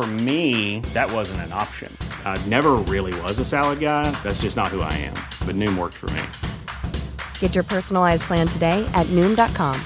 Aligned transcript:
For 0.00 0.06
me, 0.06 0.80
that 0.94 1.12
wasn't 1.12 1.42
an 1.42 1.52
option. 1.52 1.94
I 2.24 2.42
never 2.46 2.76
really 2.88 3.12
was 3.20 3.38
a 3.38 3.44
salad 3.44 3.80
guy. 3.80 4.10
That's 4.22 4.40
just 4.40 4.56
not 4.56 4.68
who 4.68 4.80
I 4.80 4.90
am. 4.94 5.12
But 5.44 5.56
Noom 5.56 5.76
worked 5.76 5.96
for 6.00 6.08
me. 6.16 6.22
Get 7.38 7.54
your 7.54 7.64
personalized 7.64 8.22
plan 8.22 8.48
today 8.48 8.82
at 8.94 9.04
Noom.com. 9.08 9.78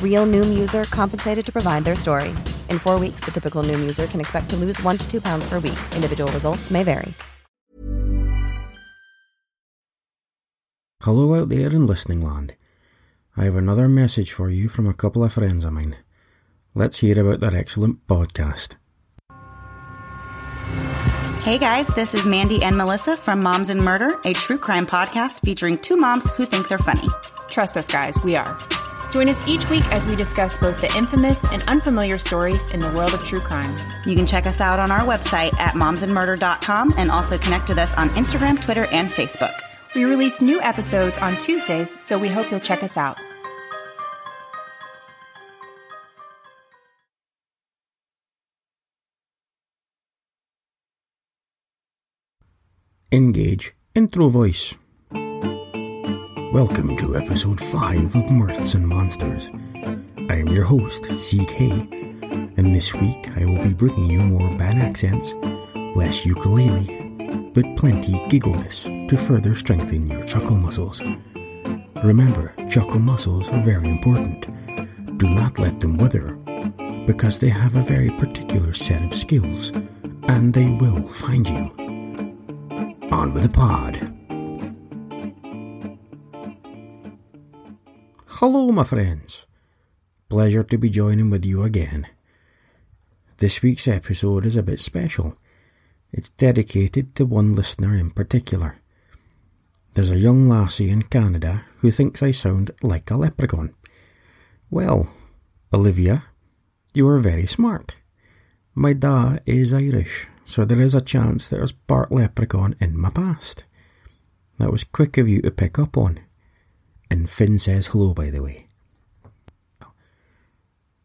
Real 0.00 0.26
Noom 0.26 0.56
user 0.56 0.84
compensated 0.84 1.44
to 1.44 1.50
provide 1.50 1.82
their 1.82 1.96
story. 1.96 2.28
In 2.70 2.78
four 2.78 3.00
weeks, 3.00 3.24
the 3.24 3.32
typical 3.32 3.64
Noom 3.64 3.80
user 3.80 4.06
can 4.06 4.20
expect 4.20 4.48
to 4.50 4.56
lose 4.56 4.80
one 4.84 4.96
to 4.96 5.10
two 5.10 5.20
pounds 5.20 5.44
per 5.48 5.58
week. 5.58 5.80
Individual 5.96 6.30
results 6.30 6.70
may 6.70 6.84
vary. 6.84 7.12
Hello 11.02 11.34
out 11.34 11.48
there 11.48 11.70
in 11.70 11.84
listening 11.84 12.20
land. 12.20 12.54
I 13.36 13.42
have 13.42 13.56
another 13.56 13.88
message 13.88 14.30
for 14.30 14.50
you 14.50 14.68
from 14.68 14.86
a 14.86 14.94
couple 14.94 15.24
of 15.24 15.32
friends 15.32 15.64
of 15.64 15.72
mine. 15.72 15.96
Let's 16.76 16.98
hear 16.98 17.18
about 17.18 17.40
their 17.40 17.56
excellent 17.56 18.06
podcast. 18.06 18.76
Hey 21.42 21.58
guys, 21.58 21.88
this 21.88 22.14
is 22.14 22.24
Mandy 22.24 22.62
and 22.62 22.76
Melissa 22.76 23.16
from 23.16 23.42
Moms 23.42 23.68
and 23.68 23.82
Murder, 23.82 24.16
a 24.24 24.32
true 24.32 24.56
crime 24.56 24.86
podcast 24.86 25.40
featuring 25.40 25.76
two 25.76 25.96
moms 25.96 26.24
who 26.30 26.46
think 26.46 26.68
they're 26.68 26.78
funny. 26.78 27.08
Trust 27.50 27.76
us, 27.76 27.88
guys, 27.88 28.16
we 28.22 28.36
are. 28.36 28.56
Join 29.10 29.28
us 29.28 29.42
each 29.44 29.68
week 29.68 29.84
as 29.86 30.06
we 30.06 30.14
discuss 30.14 30.56
both 30.56 30.80
the 30.80 30.96
infamous 30.96 31.44
and 31.46 31.64
unfamiliar 31.64 32.16
stories 32.16 32.64
in 32.66 32.78
the 32.78 32.92
world 32.92 33.12
of 33.12 33.24
true 33.24 33.40
crime. 33.40 33.76
You 34.06 34.14
can 34.14 34.24
check 34.24 34.46
us 34.46 34.60
out 34.60 34.78
on 34.78 34.92
our 34.92 35.00
website 35.00 35.52
at 35.58 35.74
momsandmurder.com 35.74 36.94
and 36.96 37.10
also 37.10 37.36
connect 37.38 37.68
with 37.68 37.78
us 37.78 37.92
on 37.94 38.10
Instagram, 38.10 38.62
Twitter, 38.62 38.86
and 38.92 39.10
Facebook. 39.10 39.54
We 39.96 40.04
release 40.04 40.40
new 40.40 40.60
episodes 40.60 41.18
on 41.18 41.36
Tuesdays, 41.38 41.90
so 42.00 42.20
we 42.20 42.28
hope 42.28 42.52
you'll 42.52 42.60
check 42.60 42.84
us 42.84 42.96
out. 42.96 43.18
Intro 53.94 54.28
voice. 54.28 54.74
Welcome 55.10 56.96
to 56.96 57.14
episode 57.14 57.60
5 57.60 58.14
of 58.14 58.24
Mirths 58.30 58.74
and 58.74 58.88
Monsters. 58.88 59.50
I 60.30 60.36
am 60.36 60.48
your 60.48 60.64
host, 60.64 61.04
CK, 61.04 61.60
and 62.56 62.74
this 62.74 62.94
week 62.94 63.28
I 63.36 63.44
will 63.44 63.62
be 63.62 63.74
bringing 63.74 64.06
you 64.06 64.22
more 64.22 64.56
bad 64.56 64.78
accents, 64.78 65.34
less 65.94 66.24
ukulele, 66.24 67.50
but 67.52 67.76
plenty 67.76 68.26
giggleness 68.28 68.84
to 68.84 69.16
further 69.18 69.54
strengthen 69.54 70.08
your 70.08 70.24
chuckle 70.24 70.56
muscles. 70.56 71.02
Remember, 72.02 72.54
chuckle 72.70 73.00
muscles 73.00 73.50
are 73.50 73.60
very 73.60 73.90
important. 73.90 74.46
Do 75.18 75.28
not 75.28 75.58
let 75.58 75.80
them 75.80 75.98
wither, 75.98 76.36
because 77.04 77.40
they 77.40 77.50
have 77.50 77.76
a 77.76 77.82
very 77.82 78.10
particular 78.12 78.72
set 78.72 79.02
of 79.02 79.12
skills, 79.12 79.70
and 80.28 80.54
they 80.54 80.70
will 80.70 81.06
find 81.06 81.46
you. 81.46 81.81
On 83.12 83.34
with 83.34 83.42
the 83.42 83.50
pod. 83.50 83.96
Hello, 88.26 88.72
my 88.72 88.84
friends. 88.84 89.46
Pleasure 90.30 90.64
to 90.64 90.78
be 90.78 90.88
joining 90.88 91.28
with 91.28 91.44
you 91.44 91.62
again. 91.62 92.06
This 93.36 93.60
week's 93.60 93.86
episode 93.86 94.46
is 94.46 94.56
a 94.56 94.62
bit 94.62 94.80
special. 94.80 95.34
It's 96.10 96.30
dedicated 96.30 97.14
to 97.16 97.26
one 97.26 97.52
listener 97.52 97.94
in 97.94 98.12
particular. 98.12 98.80
There's 99.92 100.10
a 100.10 100.18
young 100.18 100.48
lassie 100.48 100.88
in 100.88 101.02
Canada 101.02 101.66
who 101.80 101.90
thinks 101.90 102.22
I 102.22 102.30
sound 102.30 102.70
like 102.82 103.10
a 103.10 103.16
leprechaun. 103.16 103.74
Well, 104.70 105.12
Olivia, 105.70 106.24
you 106.94 107.06
are 107.08 107.18
very 107.18 107.44
smart. 107.44 107.94
My 108.74 108.94
da 108.94 109.36
is 109.44 109.74
Irish, 109.74 110.28
so 110.44 110.64
there 110.64 110.80
is 110.80 110.94
a 110.94 111.00
chance 111.00 111.48
there's 111.48 111.72
part 111.72 112.12
leprechaun 112.12 112.74
in 112.80 112.98
my 112.98 113.10
past. 113.10 113.64
That 114.58 114.70
was 114.70 114.84
quick 114.84 115.18
of 115.18 115.28
you 115.28 115.40
to 115.42 115.50
pick 115.50 115.78
up 115.78 115.96
on. 115.96 116.20
And 117.10 117.28
Finn 117.28 117.58
says 117.58 117.88
hello, 117.88 118.14
by 118.14 118.30
the 118.30 118.42
way. 118.42 118.66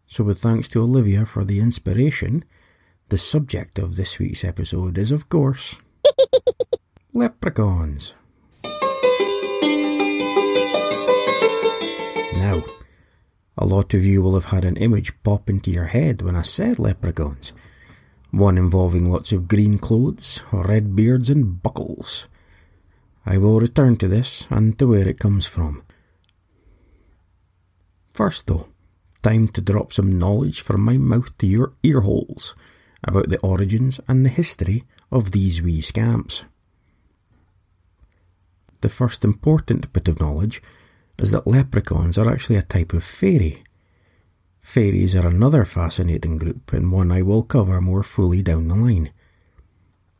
So, 0.05 0.23
with 0.23 0.39
thanks 0.39 0.69
to 0.69 0.81
Olivia 0.81 1.25
for 1.25 1.43
the 1.43 1.59
inspiration, 1.59 2.45
the 3.09 3.17
subject 3.17 3.77
of 3.77 3.95
this 3.95 4.19
week's 4.19 4.43
episode 4.43 4.97
is, 4.97 5.11
of 5.11 5.27
course, 5.27 5.81
leprechauns. 7.13 8.15
Now, 12.35 12.63
a 13.57 13.65
lot 13.65 13.93
of 13.93 14.05
you 14.05 14.21
will 14.21 14.35
have 14.35 14.45
had 14.45 14.63
an 14.63 14.77
image 14.77 15.21
pop 15.23 15.49
into 15.49 15.71
your 15.71 15.85
head 15.85 16.21
when 16.21 16.35
I 16.35 16.43
said 16.43 16.79
leprechauns. 16.79 17.51
One 18.31 18.57
involving 18.57 19.11
lots 19.11 19.31
of 19.31 19.47
green 19.47 19.77
clothes, 19.77 20.43
red 20.51 20.95
beards, 20.95 21.29
and 21.29 21.61
buckles. 21.61 22.27
I 23.25 23.37
will 23.37 23.59
return 23.59 23.97
to 23.97 24.07
this 24.07 24.47
and 24.49 24.77
to 24.79 24.87
where 24.87 25.07
it 25.07 25.19
comes 25.19 25.45
from. 25.45 25.83
First, 28.13 28.47
though, 28.47 28.67
time 29.21 29.47
to 29.49 29.61
drop 29.61 29.93
some 29.93 30.17
knowledge 30.17 30.61
from 30.61 30.81
my 30.81 30.97
mouth 30.97 31.37
to 31.37 31.47
your 31.47 31.71
ear 31.83 32.01
holes 32.01 32.55
about 33.03 33.29
the 33.29 33.39
origins 33.39 33.99
and 34.07 34.25
the 34.25 34.29
history 34.29 34.83
of 35.11 35.31
these 35.31 35.61
wee 35.61 35.81
scamps. 35.81 36.45
The 38.81 38.89
first 38.89 39.23
important 39.23 39.91
bit 39.93 40.07
of 40.07 40.19
knowledge 40.19 40.61
is 41.17 41.31
that 41.31 41.47
leprechauns 41.47 42.17
are 42.17 42.29
actually 42.29 42.57
a 42.57 42.61
type 42.61 42.93
of 42.93 43.03
fairy. 43.03 43.63
Fairies 44.67 45.15
are 45.15 45.25
another 45.25 45.63
fascinating 45.63 46.37
group 46.37 46.73
and 46.73 46.91
one 46.91 47.09
I 47.09 47.21
will 47.21 47.41
cover 47.41 47.79
more 47.79 48.03
fully 48.03 48.41
down 48.41 48.67
the 48.67 48.75
line. 48.75 49.11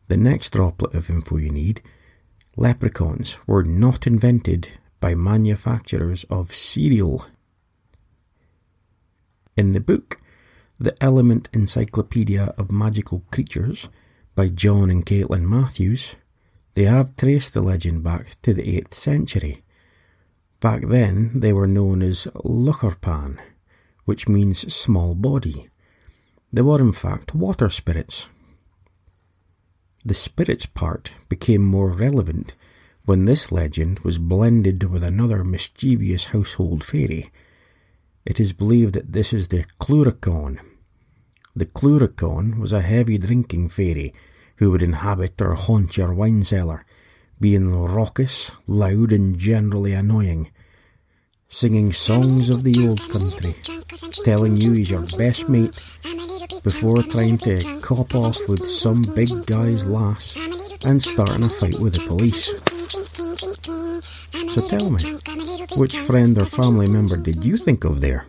The 0.07 0.15
next 0.15 0.53
droplet 0.53 0.95
of 0.95 1.09
info 1.09 1.35
you 1.35 1.51
need 1.51 1.81
leprechauns 2.55 3.45
were 3.45 3.65
not 3.65 4.07
invented 4.07 4.69
by 5.01 5.15
manufacturers 5.15 6.23
of 6.29 6.55
cereal. 6.55 7.25
In 9.57 9.73
the 9.73 9.81
book, 9.81 10.21
The 10.79 10.95
Element 11.03 11.49
Encyclopedia 11.51 12.53
of 12.57 12.71
Magical 12.71 13.25
Creatures 13.33 13.89
by 14.33 14.47
John 14.47 14.89
and 14.89 15.05
Caitlin 15.05 15.43
Matthews, 15.43 16.15
they 16.73 16.85
have 16.85 17.17
traced 17.17 17.53
the 17.53 17.61
legend 17.61 18.01
back 18.01 18.41
to 18.43 18.53
the 18.53 18.63
8th 18.63 18.93
century. 18.93 19.57
Back 20.61 20.83
then, 20.87 21.41
they 21.41 21.51
were 21.51 21.67
known 21.67 22.01
as 22.01 22.27
Luchurpan, 22.45 23.39
which 24.07 24.29
means 24.29 24.73
small 24.73 25.13
body. 25.15 25.67
They 26.53 26.61
were 26.61 26.79
in 26.79 26.93
fact 26.93 27.35
water 27.35 27.69
spirits. 27.69 28.29
The 30.05 30.13
spirits 30.13 30.65
part 30.65 31.11
became 31.27 31.61
more 31.61 31.89
relevant 31.89 32.55
when 33.03 33.25
this 33.25 33.51
legend 33.51 33.99
was 33.99 34.17
blended 34.17 34.85
with 34.85 35.03
another 35.03 35.43
mischievous 35.43 36.27
household 36.27 36.85
fairy. 36.85 37.25
It 38.25 38.39
is 38.39 38.53
believed 38.53 38.93
that 38.95 39.11
this 39.11 39.33
is 39.33 39.49
the 39.49 39.65
Cluricaun. 39.77 40.61
The 41.53 41.65
Cluricaun 41.65 42.59
was 42.59 42.71
a 42.71 42.87
heavy 42.93 43.17
drinking 43.17 43.67
fairy 43.67 44.13
who 44.55 44.71
would 44.71 44.81
inhabit 44.81 45.41
or 45.41 45.55
haunt 45.55 45.97
your 45.97 46.13
wine 46.13 46.43
cellar, 46.43 46.85
being 47.41 47.75
raucous, 47.75 48.53
loud, 48.67 49.11
and 49.11 49.37
generally 49.37 49.91
annoying. 49.91 50.49
Singing 51.49 51.91
songs 51.91 52.49
of 52.49 52.63
the 52.63 52.87
old 52.87 53.01
country, 53.09 53.53
telling 54.23 54.57
you 54.57 54.73
he's 54.73 54.91
your 54.91 55.05
best 55.17 55.49
mate 55.49 55.71
before 56.63 57.01
trying 57.03 57.37
to 57.37 57.79
cop 57.81 58.13
off 58.15 58.37
with 58.47 58.59
some 58.59 59.03
big 59.15 59.29
guy's 59.45 59.85
lass 59.85 60.35
and 60.85 61.01
starting 61.01 61.43
a 61.43 61.49
fight 61.49 61.79
with 61.81 61.95
the 61.95 62.05
police. 62.07 62.53
So 64.53 64.67
tell 64.67 64.91
me, 64.91 65.01
which 65.77 65.97
friend 65.97 66.37
or 66.37 66.45
family 66.45 66.87
member 66.87 67.17
did 67.17 67.45
you 67.45 67.57
think 67.57 67.83
of 67.83 68.01
there? 68.01 68.25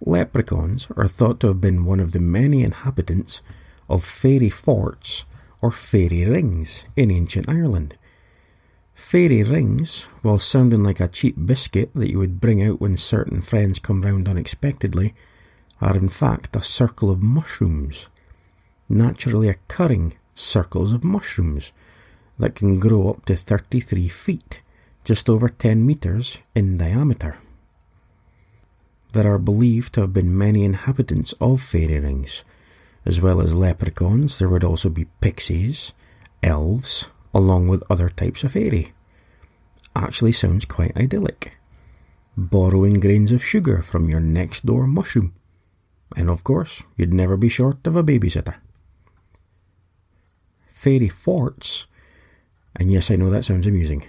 Leprechauns 0.00 0.88
are 0.96 1.08
thought 1.08 1.40
to 1.40 1.48
have 1.48 1.60
been 1.60 1.86
one 1.86 2.00
of 2.00 2.12
the 2.12 2.20
many 2.20 2.62
inhabitants 2.62 3.42
of 3.88 4.04
fairy 4.04 4.50
forts 4.50 5.24
or 5.62 5.70
fairy 5.70 6.24
rings 6.24 6.84
in 6.96 7.10
ancient 7.10 7.48
Ireland. 7.48 7.96
Fairy 8.94 9.42
rings, 9.42 10.04
while 10.22 10.38
sounding 10.38 10.84
like 10.84 11.00
a 11.00 11.08
cheap 11.08 11.34
biscuit 11.44 11.90
that 11.94 12.10
you 12.10 12.18
would 12.18 12.40
bring 12.40 12.62
out 12.62 12.80
when 12.80 12.96
certain 12.96 13.42
friends 13.42 13.80
come 13.80 14.02
round 14.02 14.28
unexpectedly, 14.28 15.14
are 15.80 15.96
in 15.96 16.08
fact 16.08 16.56
a 16.56 16.62
circle 16.62 17.10
of 17.10 17.22
mushrooms, 17.22 18.08
naturally 18.88 19.48
occurring 19.48 20.16
circles 20.34 20.92
of 20.92 21.02
mushrooms 21.02 21.72
that 22.38 22.54
can 22.54 22.78
grow 22.78 23.10
up 23.10 23.24
to 23.26 23.36
33 23.36 24.08
feet, 24.08 24.62
just 25.04 25.28
over 25.28 25.48
10 25.48 25.84
metres 25.84 26.38
in 26.54 26.76
diameter. 26.76 27.36
There 29.12 29.32
are 29.32 29.38
believed 29.38 29.94
to 29.94 30.02
have 30.02 30.12
been 30.12 30.36
many 30.36 30.64
inhabitants 30.64 31.32
of 31.40 31.60
fairy 31.60 32.00
rings. 32.00 32.44
As 33.04 33.20
well 33.20 33.40
as 33.40 33.54
leprechauns, 33.54 34.38
there 34.38 34.48
would 34.48 34.64
also 34.64 34.88
be 34.88 35.06
pixies, 35.20 35.92
elves, 36.42 37.10
along 37.34 37.68
with 37.68 37.82
other 37.90 38.08
types 38.08 38.44
of 38.44 38.52
fairy. 38.52 38.92
Actually 39.96 40.32
sounds 40.32 40.64
quite 40.64 40.96
idyllic. 40.96 41.58
Borrowing 42.36 43.00
grains 43.00 43.32
of 43.32 43.44
sugar 43.44 43.82
from 43.82 44.08
your 44.08 44.20
next 44.20 44.64
door 44.64 44.86
mushroom. 44.86 45.34
And 46.16 46.30
of 46.30 46.44
course, 46.44 46.82
you'd 46.96 47.12
never 47.12 47.36
be 47.36 47.48
short 47.48 47.86
of 47.86 47.96
a 47.96 48.02
babysitter. 48.02 48.56
Fairy 50.68 51.08
forts, 51.08 51.86
and 52.76 52.90
yes, 52.90 53.10
I 53.10 53.16
know 53.16 53.30
that 53.30 53.44
sounds 53.44 53.66
amusing. 53.66 54.04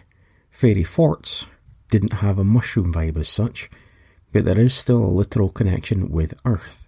Fairy 0.51 0.83
forts 0.83 1.47
didn't 1.89 2.13
have 2.13 2.37
a 2.37 2.43
mushroom 2.43 2.93
vibe 2.93 3.17
as 3.17 3.29
such, 3.29 3.69
but 4.33 4.45
there 4.45 4.59
is 4.59 4.73
still 4.73 5.03
a 5.03 5.07
literal 5.07 5.49
connection 5.49 6.11
with 6.11 6.39
Earth. 6.45 6.85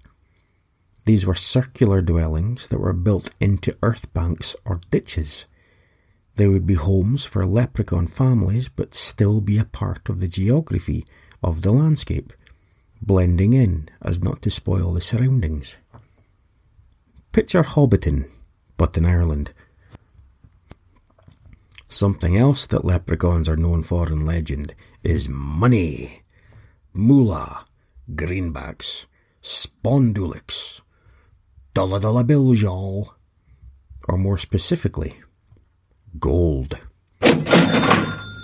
These 1.07 1.25
were 1.25 1.35
circular 1.35 2.01
dwellings 2.01 2.67
that 2.67 2.81
were 2.81 2.91
built 2.91 3.33
into 3.39 3.77
earth 3.81 4.13
banks 4.13 4.57
or 4.65 4.81
ditches. 4.91 5.45
They 6.37 6.47
would 6.47 6.67
be 6.67 6.75
homes 6.75 7.25
for 7.25 7.45
leprechaun 7.47 8.05
families 8.05 8.69
but 8.69 8.93
still 8.93 9.41
be 9.41 9.57
a 9.57 9.65
part 9.65 10.07
of 10.07 10.19
the 10.19 10.27
geography 10.27 11.03
of 11.41 11.63
the 11.63 11.71
landscape, 11.71 12.31
blending 13.01 13.53
in 13.53 13.89
as 14.03 14.21
not 14.21 14.43
to 14.43 14.51
spoil 14.51 14.93
the 14.93 15.01
surroundings. 15.01 15.79
Picture 17.31 17.63
Hobbiton, 17.63 18.29
but 18.77 18.95
in 18.95 19.05
Ireland. 19.05 19.51
Something 21.89 22.37
else 22.37 22.67
that 22.67 22.85
leprechauns 22.85 23.49
are 23.49 23.57
known 23.57 23.81
for 23.81 24.07
in 24.07 24.23
legend 24.23 24.75
is 25.03 25.27
money 25.27 26.21
moolah, 26.93 27.65
greenbacks, 28.13 29.07
spondulics, 29.41 30.81
dollar 31.73 31.99
dollar 31.99 32.23
bills, 32.23 32.61
y'all. 32.61 33.13
Or 34.07 34.17
more 34.17 34.37
specifically, 34.37 35.15
gold. 36.19 36.79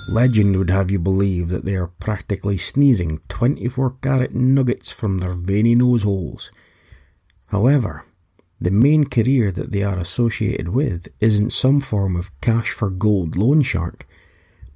Legend 0.10 0.58
would 0.58 0.70
have 0.70 0.92
you 0.92 1.00
believe 1.00 1.50
that 1.50 1.66
they 1.66 1.76
are 1.76 1.88
practically 1.88 2.58
sneezing 2.58 3.22
24 3.30 3.98
carat 4.02 4.36
nuggets 4.36 4.92
from 4.92 5.18
their 5.18 5.34
veiny 5.34 5.76
nose 5.76 6.04
holes. 6.04 6.52
However, 7.48 8.06
the 8.60 8.72
main 8.72 9.06
career 9.06 9.52
that 9.52 9.72
they 9.72 9.84
are 9.84 10.00
associated 10.00 10.70
with 10.70 11.08
isn't 11.20 11.52
some 11.52 11.82
form 11.82 12.16
of 12.16 12.32
cash 12.42 12.72
for 12.72 12.90
gold 12.90 13.36
loan 13.36 13.62
shark, 13.62 14.06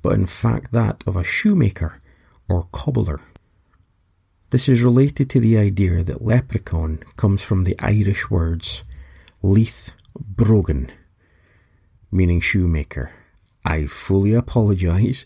but 0.02 0.14
in 0.14 0.26
fact 0.26 0.72
that 0.72 1.04
of 1.06 1.16
a 1.16 1.24
shoemaker 1.24 2.00
or 2.50 2.68
cobbler. 2.72 3.20
This 4.50 4.70
is 4.70 4.84
related 4.84 5.30
to 5.32 5.40
the 5.40 5.58
idea 5.58 6.04
that 6.04 6.22
leprechaun 6.22 7.04
comes 7.18 7.44
from 7.44 7.64
the 7.64 7.76
Irish 7.80 8.30
words 8.30 8.86
leith 9.44 9.92
brogan, 10.18 10.92
meaning 12.12 12.40
shoemaker. 12.40 13.12
I 13.66 13.86
fully 13.86 14.34
apologise. 14.34 15.26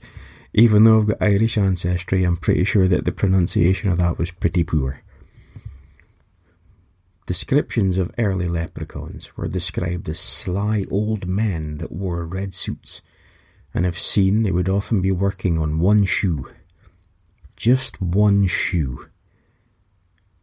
Even 0.54 0.84
though 0.84 1.00
I've 1.00 1.08
got 1.08 1.22
Irish 1.22 1.58
ancestry, 1.58 2.24
I'm 2.24 2.38
pretty 2.38 2.64
sure 2.64 2.88
that 2.88 3.06
the 3.06 3.12
pronunciation 3.12 3.90
of 3.90 4.00
that 4.00 4.18
was 4.18 4.32
pretty 4.32 4.64
poor. 4.64 5.02
Descriptions 7.26 7.98
of 7.98 8.12
early 8.18 8.48
leprechauns 8.48 9.38
were 9.38 9.48
described 9.48 10.10
as 10.10 10.20
sly 10.20 10.84
old 10.92 11.28
men 11.28 11.78
that 11.78 11.92
wore 11.92 12.26
red 12.26 12.54
suits, 12.54 13.02
and 13.74 13.86
if 13.86 13.98
seen, 13.98 14.44
they 14.44 14.52
would 14.52 14.68
often 14.68 15.02
be 15.02 15.12
working 15.12 15.58
on 15.58 15.80
one 15.80 16.04
shoe. 16.04 16.50
Just 17.56 18.02
one 18.02 18.48
shoe. 18.48 19.08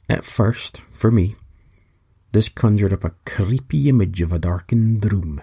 At 0.08 0.24
first, 0.24 0.80
for 0.92 1.10
me, 1.10 1.36
this 2.32 2.48
conjured 2.48 2.92
up 2.92 3.04
a 3.04 3.14
creepy 3.26 3.88
image 3.88 4.22
of 4.22 4.32
a 4.32 4.38
darkened 4.38 5.12
room, 5.12 5.42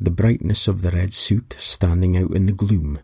the 0.00 0.10
brightness 0.10 0.68
of 0.68 0.82
the 0.82 0.90
red 0.90 1.12
suit 1.14 1.54
standing 1.58 2.16
out 2.16 2.32
in 2.32 2.46
the 2.46 2.52
gloom, 2.52 2.98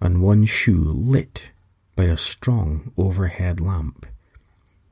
and 0.00 0.22
one 0.22 0.44
shoe 0.44 0.92
lit 0.92 1.52
by 1.96 2.04
a 2.04 2.16
strong 2.16 2.92
overhead 2.96 3.60
lamp. 3.60 4.06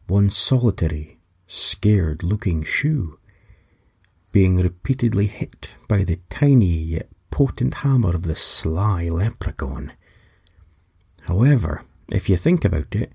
One 0.06 0.30
solitary, 0.30 1.18
scared 1.46 2.22
looking 2.22 2.62
shoe, 2.62 3.18
being 4.32 4.56
repeatedly 4.58 5.26
hit 5.26 5.74
by 5.88 6.04
the 6.04 6.20
tiny 6.28 6.66
yet 6.66 7.08
potent 7.30 7.74
hammer 7.74 8.14
of 8.14 8.24
the 8.24 8.34
sly 8.34 9.08
leprechaun. 9.08 9.92
However, 11.22 11.84
if 12.12 12.28
you 12.28 12.36
think 12.36 12.64
about 12.64 12.94
it, 12.94 13.12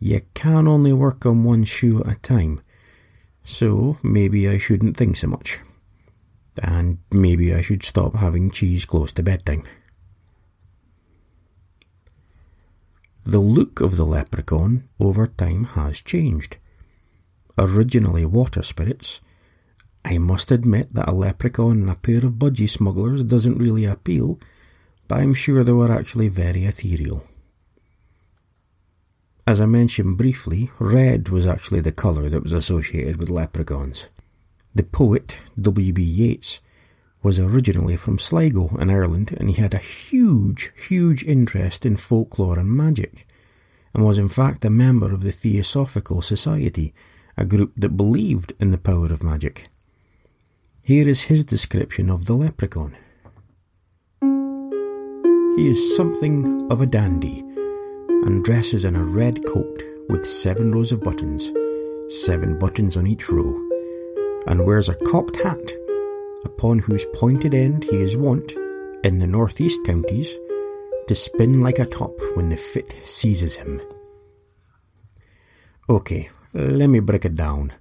you 0.00 0.20
can 0.34 0.66
only 0.66 0.92
work 0.92 1.24
on 1.24 1.44
one 1.44 1.64
shoe 1.64 2.00
at 2.00 2.16
a 2.16 2.20
time, 2.20 2.60
so 3.44 3.98
maybe 4.02 4.48
I 4.48 4.58
shouldn't 4.58 4.96
think 4.96 5.16
so 5.16 5.28
much. 5.28 5.60
And 6.62 6.98
maybe 7.10 7.54
I 7.54 7.60
should 7.60 7.82
stop 7.82 8.16
having 8.16 8.50
cheese 8.50 8.86
close 8.86 9.12
to 9.12 9.22
bedtime. 9.22 9.64
The 13.24 13.38
look 13.38 13.80
of 13.80 13.96
the 13.96 14.04
leprechaun 14.04 14.88
over 15.00 15.26
time 15.26 15.64
has 15.64 16.00
changed. 16.00 16.58
Originally 17.56 18.26
water 18.26 18.62
spirits, 18.62 19.22
I 20.04 20.18
must 20.18 20.50
admit 20.50 20.92
that 20.92 21.08
a 21.08 21.12
leprechaun 21.12 21.80
and 21.80 21.90
a 21.90 21.94
pair 21.94 22.18
of 22.18 22.32
budgie 22.32 22.68
smugglers 22.68 23.24
doesn't 23.24 23.58
really 23.58 23.86
appeal, 23.86 24.38
but 25.08 25.20
I'm 25.20 25.32
sure 25.32 25.64
they 25.64 25.72
were 25.72 25.90
actually 25.90 26.28
very 26.28 26.64
ethereal. 26.64 27.24
As 29.46 29.60
I 29.60 29.66
mentioned 29.66 30.18
briefly, 30.18 30.70
red 30.78 31.28
was 31.30 31.46
actually 31.46 31.80
the 31.80 31.92
colour 31.92 32.28
that 32.28 32.42
was 32.42 32.52
associated 32.52 33.16
with 33.16 33.30
leprechauns. 33.30 34.10
The 34.74 34.82
poet 34.82 35.40
W.B. 35.60 36.02
Yeats 36.02 36.60
was 37.22 37.38
originally 37.38 37.96
from 37.96 38.18
Sligo 38.18 38.76
in 38.76 38.90
Ireland 38.90 39.34
and 39.38 39.48
he 39.48 39.62
had 39.62 39.72
a 39.72 39.78
huge, 39.78 40.72
huge 40.88 41.24
interest 41.24 41.86
in 41.86 41.96
folklore 41.96 42.58
and 42.58 42.68
magic, 42.68 43.26
and 43.94 44.04
was 44.04 44.18
in 44.18 44.28
fact 44.28 44.64
a 44.64 44.70
member 44.70 45.12
of 45.12 45.22
the 45.22 45.30
Theosophical 45.30 46.20
Society, 46.22 46.92
a 47.36 47.44
group 47.44 47.72
that 47.76 47.96
believed 47.96 48.52
in 48.58 48.72
the 48.72 48.78
power 48.78 49.06
of 49.06 49.22
magic. 49.22 49.68
Here 50.82 51.08
is 51.08 51.22
his 51.22 51.44
description 51.44 52.10
of 52.10 52.26
the 52.26 52.34
leprechaun. 52.34 52.96
He 55.56 55.68
is 55.68 55.96
something 55.96 56.68
of 56.70 56.80
a 56.80 56.86
dandy 56.86 57.38
and 58.08 58.44
dresses 58.44 58.84
in 58.84 58.96
a 58.96 59.04
red 59.04 59.46
coat 59.46 59.82
with 60.08 60.26
seven 60.26 60.72
rows 60.72 60.90
of 60.90 61.02
buttons, 61.02 61.52
seven 62.08 62.58
buttons 62.58 62.96
on 62.96 63.06
each 63.06 63.30
row, 63.30 63.54
and 64.46 64.64
wears 64.64 64.88
a 64.88 64.94
cocked 64.94 65.42
hat, 65.42 65.72
upon 66.44 66.78
whose 66.78 67.06
pointed 67.14 67.54
end 67.54 67.84
he 67.84 67.96
is 67.96 68.16
wont, 68.16 68.52
in 69.02 69.18
the 69.18 69.26
northeast 69.26 69.84
counties, 69.84 70.34
to 71.08 71.14
spin 71.14 71.62
like 71.62 71.78
a 71.78 71.86
top 71.86 72.12
when 72.34 72.48
the 72.48 72.56
fit 72.56 73.00
seizes 73.04 73.56
him. 73.56 73.80
Okay, 75.88 76.30
let 76.54 76.88
me 76.88 77.00
break 77.00 77.24
it 77.24 77.34
down. 77.34 77.72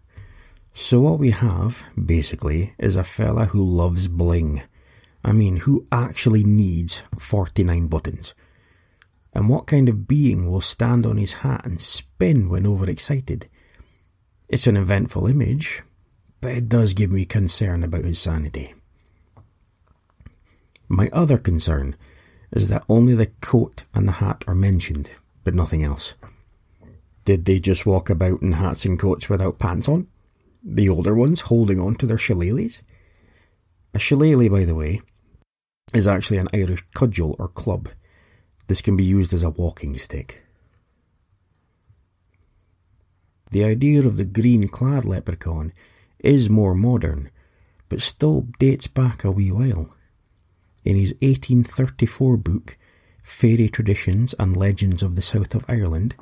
So 0.73 1.01
what 1.01 1.19
we 1.19 1.29
have, 1.29 1.87
basically, 2.03 2.73
is 2.79 2.95
a 2.95 3.03
fella 3.03 3.45
who 3.45 3.63
loves 3.63 4.07
bling. 4.07 4.63
I 5.23 5.31
mean, 5.31 5.57
who 5.57 5.85
actually 5.91 6.43
needs 6.43 7.03
49 7.17 7.87
buttons? 7.87 8.33
And 9.33 9.47
what 9.47 9.67
kind 9.67 9.87
of 9.87 10.07
being 10.07 10.51
will 10.51 10.61
stand 10.61 11.05
on 11.05 11.17
his 11.17 11.33
hat 11.35 11.65
and 11.65 11.79
spin 11.79 12.49
when 12.49 12.67
overexcited? 12.67 13.49
It's 14.49 14.67
an 14.67 14.77
eventful 14.77 15.27
image, 15.27 15.81
but 16.43 16.51
it 16.51 16.67
does 16.67 16.93
give 16.93 17.09
me 17.09 17.23
concern 17.23 17.83
about 17.83 18.03
his 18.03 18.19
sanity. 18.19 18.73
My 20.89 21.09
other 21.13 21.37
concern 21.37 21.95
is 22.51 22.67
that 22.67 22.83
only 22.89 23.15
the 23.15 23.31
coat 23.39 23.85
and 23.95 24.05
the 24.05 24.19
hat 24.23 24.43
are 24.45 24.53
mentioned, 24.53 25.11
but 25.45 25.55
nothing 25.55 25.83
else. 25.83 26.15
Did 27.23 27.45
they 27.45 27.59
just 27.59 27.85
walk 27.85 28.09
about 28.09 28.41
in 28.41 28.51
hats 28.51 28.83
and 28.83 28.99
coats 28.99 29.29
without 29.29 29.57
pants 29.57 29.87
on? 29.87 30.07
The 30.61 30.89
older 30.89 31.15
ones 31.15 31.41
holding 31.41 31.79
on 31.79 31.95
to 31.95 32.05
their 32.05 32.17
shillelaghs? 32.17 32.81
A 33.93 33.99
shillelagh, 33.99 34.51
by 34.51 34.65
the 34.65 34.75
way, 34.75 34.99
is 35.93 36.07
actually 36.07 36.39
an 36.39 36.49
Irish 36.53 36.83
cudgel 36.93 37.37
or 37.39 37.47
club. 37.47 37.87
This 38.67 38.81
can 38.81 38.97
be 38.97 39.05
used 39.05 39.31
as 39.31 39.43
a 39.43 39.49
walking 39.49 39.97
stick. 39.97 40.43
The 43.51 43.63
idea 43.63 44.05
of 44.05 44.17
the 44.17 44.25
green 44.25 44.67
clad 44.67 45.05
leprechaun 45.05 45.71
is 46.23 46.49
more 46.49 46.73
modern, 46.73 47.29
but 47.89 48.01
still 48.01 48.47
dates 48.57 48.87
back 48.87 49.23
a 49.23 49.31
wee 49.31 49.51
while. 49.51 49.95
In 50.83 50.95
his 50.95 51.13
1834 51.21 52.37
book, 52.37 52.77
Fairy 53.21 53.69
Traditions 53.69 54.33
and 54.39 54.57
Legends 54.57 55.03
of 55.03 55.15
the 55.15 55.21
South 55.21 55.53
of 55.53 55.65
Ireland, 55.67 56.15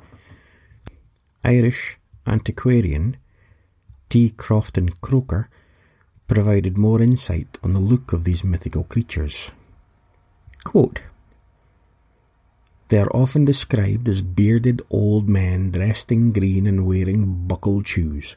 Irish 1.44 1.98
antiquarian 2.26 3.16
T. 4.08 4.30
Crofton 4.36 4.90
Croker 5.00 5.48
provided 6.28 6.76
more 6.76 7.00
insight 7.00 7.58
on 7.62 7.72
the 7.72 7.80
look 7.80 8.12
of 8.12 8.24
these 8.24 8.44
mythical 8.44 8.84
creatures. 8.84 9.50
Quote, 10.64 11.02
they 12.92 12.98
are 12.98 13.16
often 13.16 13.46
described 13.46 14.06
as 14.06 14.20
bearded 14.20 14.82
old 14.90 15.26
men 15.26 15.70
dressed 15.70 16.12
in 16.12 16.30
green 16.30 16.66
and 16.66 16.86
wearing 16.86 17.48
buckled 17.48 17.88
shoes. 17.88 18.36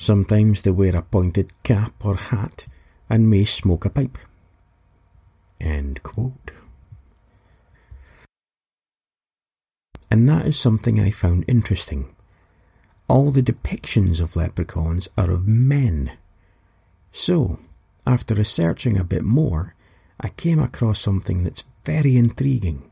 Sometimes 0.00 0.62
they 0.62 0.70
wear 0.70 0.94
a 0.94 1.02
pointed 1.02 1.50
cap 1.64 2.04
or 2.04 2.14
hat 2.14 2.68
and 3.10 3.28
may 3.28 3.44
smoke 3.44 3.84
a 3.84 3.90
pipe. 3.90 4.16
And 5.60 6.00
that 10.28 10.46
is 10.46 10.56
something 10.56 11.00
I 11.00 11.10
found 11.10 11.44
interesting. 11.48 12.14
All 13.08 13.32
the 13.32 13.42
depictions 13.42 14.20
of 14.20 14.36
leprechauns 14.36 15.08
are 15.18 15.32
of 15.32 15.48
men. 15.48 16.12
So, 17.10 17.58
after 18.06 18.36
researching 18.36 18.96
a 18.96 19.04
bit 19.04 19.24
more, 19.24 19.74
I 20.20 20.28
came 20.28 20.60
across 20.60 21.00
something 21.00 21.42
that's 21.42 21.64
very 21.84 22.16
intriguing. 22.16 22.88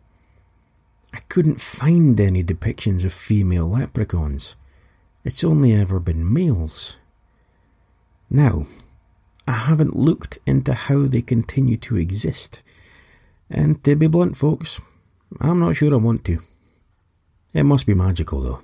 I 1.14 1.20
couldn't 1.28 1.60
find 1.60 2.18
any 2.20 2.42
depictions 2.42 3.04
of 3.04 3.12
female 3.12 3.68
leprechauns. 3.68 4.56
It's 5.26 5.42
only 5.42 5.72
ever 5.72 5.98
been 5.98 6.32
males. 6.32 6.98
Now, 8.30 8.66
I 9.48 9.54
haven't 9.54 9.96
looked 9.96 10.38
into 10.46 10.72
how 10.72 11.08
they 11.08 11.20
continue 11.20 11.76
to 11.78 11.96
exist. 11.96 12.62
And 13.50 13.82
to 13.82 13.96
be 13.96 14.06
blunt, 14.06 14.36
folks, 14.36 14.80
I'm 15.40 15.58
not 15.58 15.74
sure 15.74 15.92
I 15.92 15.96
want 15.96 16.24
to. 16.26 16.38
It 17.52 17.64
must 17.64 17.88
be 17.88 17.94
magical, 17.94 18.40
though. 18.40 18.60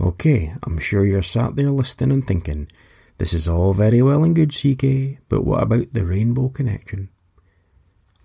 Okay, 0.00 0.52
I'm 0.66 0.78
sure 0.78 1.06
you're 1.06 1.22
sat 1.22 1.54
there 1.54 1.70
listening 1.70 2.10
and 2.10 2.26
thinking, 2.26 2.66
this 3.18 3.32
is 3.32 3.48
all 3.48 3.72
very 3.72 4.02
well 4.02 4.24
and 4.24 4.34
good, 4.34 4.50
CK, 4.50 5.20
but 5.28 5.44
what 5.44 5.62
about 5.62 5.92
the 5.92 6.04
rainbow 6.04 6.48
connection? 6.48 7.08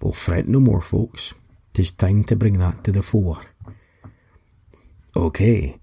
Well, 0.01 0.11
fret 0.11 0.47
no 0.47 0.59
more, 0.59 0.81
folks. 0.81 1.35
'Tis 1.73 1.91
time 1.91 2.23
to 2.23 2.35
bring 2.35 2.57
that 2.57 2.83
to 2.83 2.91
the 2.91 3.03
fore. 3.03 3.43
Okay, 5.15 5.79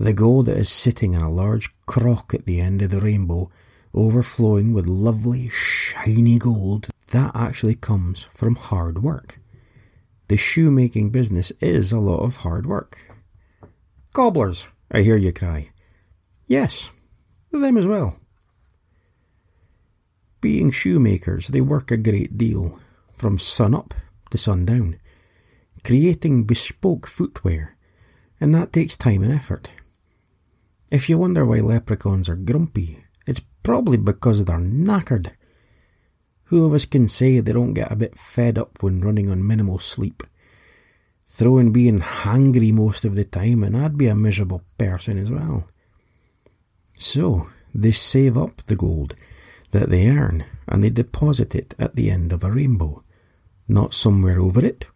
the 0.00 0.14
gold 0.14 0.46
that 0.46 0.56
is 0.56 0.68
sitting 0.68 1.12
in 1.12 1.20
a 1.20 1.30
large 1.30 1.70
crock 1.86 2.32
at 2.32 2.46
the 2.46 2.60
end 2.60 2.80
of 2.80 2.90
the 2.90 3.00
rainbow, 3.00 3.50
overflowing 3.94 4.72
with 4.72 4.86
lovely, 4.86 5.48
shiny 5.50 6.38
gold, 6.38 6.88
that 7.12 7.30
actually 7.34 7.74
comes 7.74 8.24
from 8.24 8.54
hard 8.54 9.02
work. 9.02 9.38
The 10.28 10.36
shoemaking 10.36 11.10
business 11.10 11.50
is 11.60 11.92
a 11.92 11.98
lot 11.98 12.24
of 12.24 12.38
hard 12.38 12.66
work. 12.66 13.12
Cobblers, 14.14 14.66
I 14.90 15.02
hear 15.02 15.16
you 15.16 15.32
cry. 15.32 15.70
Yes, 16.46 16.90
them 17.52 17.76
as 17.76 17.86
well. 17.86 18.16
Being 20.40 20.70
shoemakers, 20.70 21.48
they 21.48 21.60
work 21.60 21.90
a 21.90 21.96
great 21.96 22.38
deal, 22.38 22.80
from 23.14 23.38
sun 23.38 23.74
up 23.74 23.92
to 24.30 24.38
sundown 24.38 24.96
creating 25.84 26.44
bespoke 26.44 27.06
footwear, 27.06 27.76
and 28.40 28.54
that 28.54 28.72
takes 28.72 28.96
time 28.96 29.22
and 29.22 29.32
effort. 29.32 29.70
If 30.90 31.08
you 31.08 31.18
wonder 31.18 31.46
why 31.46 31.56
leprechauns 31.56 32.28
are 32.28 32.36
grumpy, 32.36 33.04
it's 33.26 33.42
probably 33.62 33.96
because 33.96 34.44
they're 34.44 34.58
knackered. 34.58 35.32
Who 36.44 36.64
of 36.64 36.74
us 36.74 36.84
can 36.84 37.08
say 37.08 37.38
they 37.38 37.52
don't 37.52 37.74
get 37.74 37.92
a 37.92 37.96
bit 37.96 38.18
fed 38.18 38.58
up 38.58 38.82
when 38.82 39.00
running 39.00 39.30
on 39.30 39.46
minimal 39.46 39.78
sleep? 39.78 40.24
Throw 41.26 41.58
in 41.58 41.72
being 41.72 42.00
hangry 42.00 42.72
most 42.72 43.04
of 43.04 43.14
the 43.14 43.24
time, 43.24 43.62
and 43.62 43.76
I'd 43.76 43.96
be 43.96 44.08
a 44.08 44.16
miserable 44.16 44.62
person 44.78 45.16
as 45.16 45.30
well. 45.30 45.68
So, 46.98 47.46
they 47.72 47.92
save 47.92 48.36
up 48.36 48.56
the 48.66 48.74
gold 48.74 49.14
that 49.70 49.90
they 49.90 50.08
earn 50.08 50.44
and 50.66 50.82
they 50.82 50.90
deposit 50.90 51.54
it 51.54 51.74
at 51.78 51.94
the 51.94 52.10
end 52.10 52.32
of 52.32 52.42
a 52.42 52.50
rainbow, 52.50 53.04
not 53.68 53.94
somewhere 53.94 54.40
over 54.40 54.64
it 54.64 54.86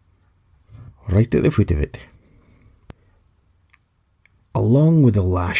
right 1.09 1.33
at 1.33 1.43
the 1.43 1.51
foot 1.51 1.71
of 1.71 1.79
it. 1.79 1.99
Along 4.53 5.03
with 5.03 5.15
the 5.15 5.21
lash. 5.21 5.59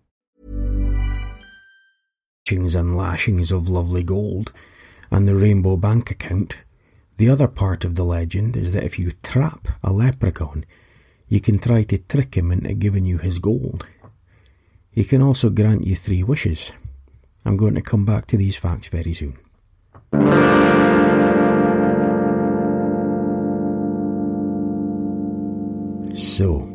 And 2.51 2.97
lashings 2.97 3.49
of 3.51 3.69
lovely 3.69 4.03
gold 4.03 4.51
and 5.09 5.25
the 5.25 5.35
rainbow 5.35 5.77
bank 5.77 6.11
account 6.11 6.65
the 7.21 7.29
other 7.29 7.47
part 7.47 7.85
of 7.85 7.95
the 7.95 8.03
legend 8.03 8.57
is 8.57 8.73
that 8.73 8.83
if 8.83 8.97
you 8.97 9.11
trap 9.23 9.67
a 9.83 9.93
leprechaun, 9.93 10.65
you 11.27 11.39
can 11.39 11.59
try 11.59 11.83
to 11.83 11.99
trick 11.99 12.35
him 12.35 12.51
into 12.51 12.73
giving 12.73 13.05
you 13.05 13.19
his 13.19 13.37
gold. 13.37 13.87
He 14.89 15.03
can 15.03 15.21
also 15.21 15.51
grant 15.51 15.85
you 15.85 15.95
three 15.95 16.23
wishes. 16.23 16.73
I'm 17.45 17.57
going 17.57 17.75
to 17.75 17.81
come 17.81 18.05
back 18.05 18.25
to 18.27 18.37
these 18.37 18.57
facts 18.57 18.87
very 18.87 19.13
soon. 19.13 19.37
So, 26.13 26.65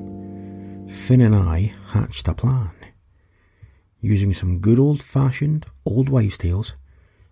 Finn 0.88 1.20
and 1.20 1.34
I 1.34 1.72
hatched 1.88 2.28
a 2.28 2.34
plan. 2.34 2.75
Using 4.00 4.32
some 4.32 4.60
good 4.60 4.78
old 4.78 5.02
fashioned 5.02 5.66
old 5.84 6.08
wives' 6.08 6.38
tales, 6.38 6.74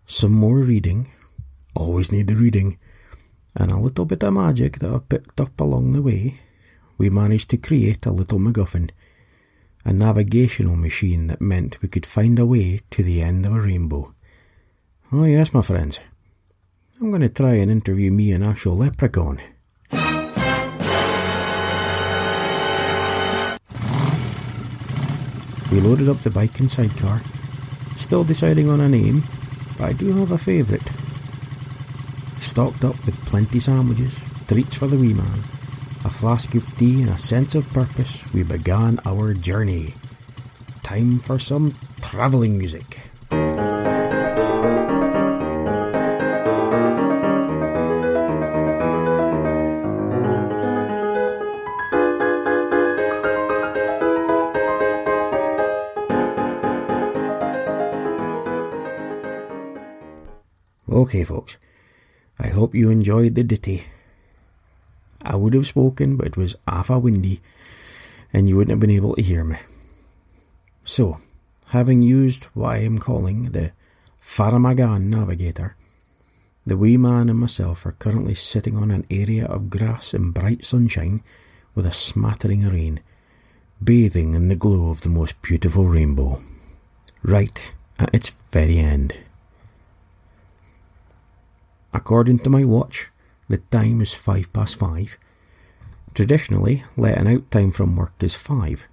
some 0.06 0.32
more 0.32 0.58
reading, 0.58 1.10
always 1.74 2.10
need 2.10 2.26
the 2.26 2.34
reading, 2.34 2.78
and 3.56 3.70
a 3.70 3.78
little 3.78 4.04
bit 4.04 4.24
of 4.24 4.32
magic 4.34 4.78
that 4.78 4.90
I've 4.90 5.08
picked 5.08 5.40
up 5.40 5.60
along 5.60 5.92
the 5.92 6.02
way, 6.02 6.40
we 6.98 7.10
managed 7.10 7.50
to 7.50 7.56
create 7.56 8.06
a 8.06 8.12
little 8.12 8.38
MacGuffin, 8.38 8.90
a 9.84 9.92
navigational 9.92 10.76
machine 10.76 11.26
that 11.26 11.40
meant 11.40 11.82
we 11.82 11.88
could 11.88 12.06
find 12.06 12.38
a 12.38 12.46
way 12.46 12.80
to 12.90 13.02
the 13.02 13.22
end 13.22 13.44
of 13.44 13.54
a 13.54 13.60
rainbow. 13.60 14.14
Oh, 15.12 15.24
yes, 15.24 15.52
my 15.52 15.62
friends. 15.62 16.00
I'm 17.00 17.10
going 17.10 17.22
to 17.22 17.28
try 17.28 17.54
and 17.54 17.70
interview 17.70 18.10
me 18.10 18.32
an 18.32 18.42
actual 18.42 18.76
leprechaun. 18.76 19.40
We 25.74 25.80
loaded 25.80 26.08
up 26.08 26.22
the 26.22 26.30
bike 26.30 26.60
and 26.60 26.70
sidecar, 26.70 27.20
still 27.96 28.22
deciding 28.22 28.70
on 28.70 28.80
a 28.80 28.88
name, 28.88 29.24
but 29.76 29.86
I 29.86 29.92
do 29.92 30.12
have 30.12 30.30
a 30.30 30.38
favourite. 30.38 30.88
Stocked 32.38 32.84
up 32.84 33.04
with 33.04 33.26
plenty 33.26 33.58
sandwiches, 33.58 34.22
treats 34.46 34.76
for 34.76 34.86
the 34.86 34.96
wee 34.96 35.14
man, 35.14 35.42
a 36.04 36.10
flask 36.10 36.54
of 36.54 36.64
tea, 36.76 37.02
and 37.02 37.10
a 37.10 37.18
sense 37.18 37.56
of 37.56 37.68
purpose, 37.70 38.24
we 38.32 38.44
began 38.44 39.00
our 39.04 39.34
journey. 39.34 39.96
Time 40.84 41.18
for 41.18 41.40
some 41.40 41.74
travelling 42.00 42.56
music. 42.56 43.10
Okay, 61.04 61.22
folks. 61.22 61.58
I 62.38 62.46
hope 62.48 62.74
you 62.74 62.88
enjoyed 62.88 63.34
the 63.34 63.44
ditty. 63.44 63.84
I 65.20 65.36
would 65.36 65.52
have 65.52 65.66
spoken, 65.66 66.16
but 66.16 66.28
it 66.28 66.36
was 66.38 66.56
half 66.66 66.88
a 66.88 66.98
windy, 66.98 67.42
and 68.32 68.48
you 68.48 68.56
wouldn't 68.56 68.70
have 68.70 68.80
been 68.80 68.96
able 68.96 69.14
to 69.14 69.20
hear 69.20 69.44
me. 69.44 69.58
So, 70.82 71.18
having 71.76 72.00
used 72.00 72.44
what 72.54 72.70
I 72.70 72.78
am 72.78 72.98
calling 72.98 73.52
the 73.52 73.72
Faramagane 74.18 75.12
navigator, 75.12 75.76
the 76.64 76.78
wee 76.78 76.96
man 76.96 77.28
and 77.28 77.38
myself 77.38 77.84
are 77.84 77.92
currently 77.92 78.34
sitting 78.34 78.74
on 78.74 78.90
an 78.90 79.04
area 79.10 79.44
of 79.44 79.68
grass 79.68 80.14
in 80.14 80.30
bright 80.30 80.64
sunshine 80.64 81.20
with 81.74 81.84
a 81.84 81.92
smattering 81.92 82.64
of 82.64 82.72
rain, 82.72 83.00
bathing 83.82 84.32
in 84.32 84.48
the 84.48 84.56
glow 84.56 84.88
of 84.88 85.02
the 85.02 85.10
most 85.10 85.42
beautiful 85.42 85.84
rainbow, 85.84 86.40
right 87.22 87.74
at 87.98 88.14
its 88.14 88.30
very 88.30 88.78
end. 88.78 89.14
According 91.94 92.40
to 92.40 92.50
my 92.50 92.64
watch, 92.64 93.08
the 93.48 93.58
time 93.58 94.00
is 94.00 94.14
five 94.14 94.52
past 94.52 94.78
five. 94.78 95.16
Traditionally, 96.12 96.82
letting 96.96 97.32
out 97.32 97.50
time 97.50 97.70
from 97.70 97.96
work 97.96 98.14
is 98.20 98.34
five, 98.34 98.88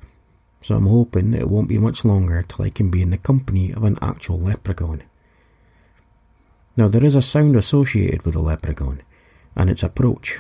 so 0.62 0.76
I'm 0.76 0.86
hoping 0.86 1.34
it 1.34 1.50
won't 1.50 1.68
be 1.68 1.80
much 1.80 2.06
longer 2.06 2.44
till 2.44 2.64
I 2.64 2.70
can 2.70 2.92
be 2.92 3.02
in 3.02 3.10
the 3.10 3.18
company 3.18 3.72
of 3.74 3.84
an 3.84 3.98
actual 4.02 4.40
leprechaun. 4.40 5.04
Now, 6.78 6.88
there 6.88 7.04
is 7.04 7.16
a 7.16 7.22
sound 7.22 7.56
associated 7.56 8.24
with 8.24 8.36
a 8.36 8.40
leprechaun, 8.40 9.02
and 9.56 9.70
its 9.70 9.84
approach. 9.84 10.40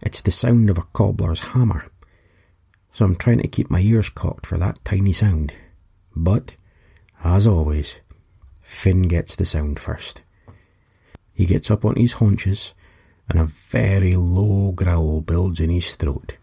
It's 0.00 0.22
the 0.22 0.30
sound 0.30 0.70
of 0.70 0.78
a 0.78 0.88
cobbler's 0.92 1.48
hammer, 1.54 1.86
so 2.92 3.04
I'm 3.04 3.16
trying 3.16 3.40
to 3.40 3.48
keep 3.48 3.70
my 3.70 3.80
ears 3.80 4.08
cocked 4.08 4.46
for 4.46 4.58
that 4.58 4.84
tiny 4.84 5.12
sound. 5.12 5.52
But, 6.14 6.56
as 7.24 7.46
always, 7.46 8.00
Finn 8.62 9.02
gets 9.02 9.34
the 9.34 9.44
sound 9.44 9.80
first. 9.80 10.22
He 11.34 11.46
gets 11.46 11.70
up 11.70 11.84
on 11.84 11.96
his 11.96 12.14
haunches, 12.14 12.74
and 13.28 13.38
a 13.38 13.44
very 13.44 14.14
low 14.14 14.72
growl 14.72 15.20
builds 15.20 15.60
in 15.60 15.70
his 15.70 15.96
throat. 15.96 16.36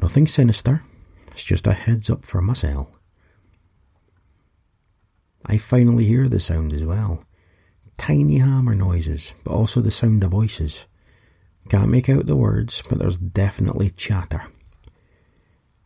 Nothing 0.00 0.26
sinister, 0.26 0.82
it's 1.28 1.44
just 1.44 1.66
a 1.66 1.72
heads 1.72 2.08
up 2.08 2.24
for 2.24 2.40
myself. 2.40 2.88
I 5.46 5.58
finally 5.58 6.04
hear 6.04 6.28
the 6.28 6.40
sound 6.40 6.72
as 6.72 6.84
well. 6.84 7.22
Tiny 7.98 8.38
hammer 8.38 8.74
noises, 8.74 9.34
but 9.44 9.52
also 9.52 9.80
the 9.80 9.90
sound 9.90 10.24
of 10.24 10.30
voices. 10.30 10.86
Can't 11.68 11.90
make 11.90 12.08
out 12.08 12.26
the 12.26 12.36
words, 12.36 12.82
but 12.88 12.98
there's 12.98 13.18
definitely 13.18 13.90
chatter. 13.90 14.42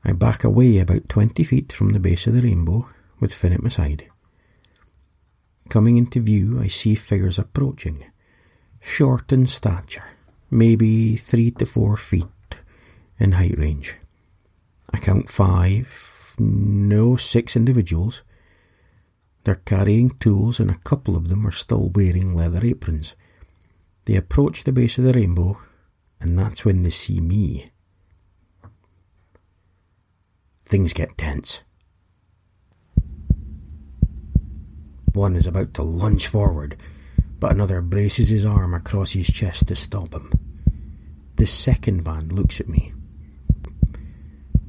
I 0.05 0.12
back 0.12 0.44
away 0.44 0.79
about 0.79 1.09
twenty 1.09 1.42
feet 1.44 1.72
from 1.72 1.90
the 1.90 2.01
base 2.01 2.27
of 2.27 2.35
the 2.35 2.42
rainbow, 2.42 2.88
with 3.20 3.35
Finn 3.35 3.53
at 3.53 3.62
my 3.62 3.68
side. 3.68 4.09
Coming 5.68 5.96
into 5.96 6.20
view, 6.20 6.61
I 6.61 6.68
see 6.68 6.94
figures 6.94 7.38
approaching 7.38 8.05
short 8.80 9.32
in 9.32 9.46
stature, 9.46 10.08
maybe 10.50 11.16
three 11.16 11.50
to 11.52 11.66
four 11.66 11.96
feet 11.96 12.62
in 13.18 13.32
height 13.32 13.58
range. 13.58 13.96
I 14.92 14.98
count 14.98 15.28
five, 15.28 16.34
no, 16.38 17.16
six 17.16 17.56
individuals. 17.56 18.22
They're 19.44 19.56
carrying 19.56 20.10
tools, 20.10 20.60
and 20.60 20.70
a 20.70 20.78
couple 20.78 21.16
of 21.16 21.28
them 21.28 21.46
are 21.46 21.52
still 21.52 21.90
wearing 21.90 22.34
leather 22.34 22.60
aprons. 22.64 23.16
They 24.04 24.16
approach 24.16 24.64
the 24.64 24.72
base 24.72 24.98
of 24.98 25.04
the 25.04 25.12
rainbow, 25.12 25.58
and 26.20 26.38
that's 26.38 26.64
when 26.64 26.82
they 26.82 26.90
see 26.90 27.20
me. 27.20 27.70
Things 30.64 30.92
get 30.92 31.16
tense. 31.16 31.62
One 35.12 35.34
is 35.34 35.46
about 35.46 35.74
to 35.74 35.82
lunge 35.82 36.26
forward 36.26 36.76
but 37.40 37.53
another 37.53 37.81
braces 37.81 38.29
his 38.29 38.44
arm 38.44 38.74
across 38.74 39.12
his 39.12 39.29
chest 39.29 39.68
to 39.68 39.77
stop 39.77 40.12
him. 40.12 40.33
The 41.37 41.46
second 41.46 42.05
man 42.05 42.29
looks 42.29 42.61
at 42.61 42.68
me. 42.68 42.92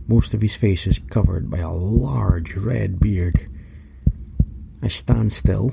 Most 0.08 0.34
of 0.34 0.41
his 0.41 0.55
face 0.55 0.88
is 0.88 0.99
covered 0.99 1.49
by 1.49 1.60
a 1.60 1.71
large 1.71 2.55
red 2.55 2.99
beard. 2.99 3.49
I 4.82 4.88
stand 4.88 5.34
still, 5.34 5.71